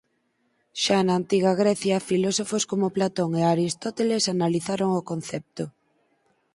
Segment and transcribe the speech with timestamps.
[0.83, 5.63] Xa na antiga Grecia filósofos como Platón e Aristóteles analizaron o concepto.